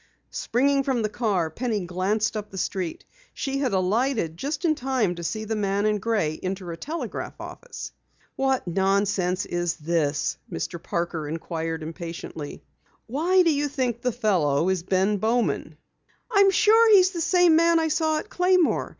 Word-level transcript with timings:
Springing 0.31 0.81
from 0.81 1.03
the 1.03 1.09
car, 1.09 1.51
Penny 1.51 1.85
glanced 1.85 2.35
up 2.35 2.49
the 2.49 2.57
street. 2.57 3.05
She 3.35 3.59
had 3.59 3.71
alighted 3.71 4.35
just 4.35 4.65
in 4.65 4.73
time 4.73 5.13
to 5.13 5.23
see 5.23 5.43
the 5.43 5.55
man 5.55 5.85
in 5.85 5.99
gray 5.99 6.39
enter 6.41 6.71
a 6.71 6.75
telegraph 6.77 7.39
office. 7.39 7.91
"What 8.35 8.67
nonsense 8.67 9.45
is 9.45 9.75
this?" 9.75 10.39
Mr. 10.51 10.81
Parker 10.81 11.27
inquired 11.29 11.83
impatiently. 11.83 12.63
"Why 13.05 13.43
do 13.43 13.53
you 13.53 13.67
think 13.67 14.01
the 14.01 14.11
fellow 14.11 14.69
is 14.69 14.81
Bowman?" 14.81 15.77
"I'm 16.31 16.49
sure 16.49 16.89
he's 16.95 17.11
the 17.11 17.21
same 17.21 17.55
man 17.55 17.77
I 17.79 17.89
saw 17.89 18.17
at 18.17 18.27
Claymore. 18.27 18.89